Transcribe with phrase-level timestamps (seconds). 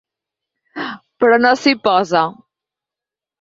[1.25, 2.25] Però no s'hi posa.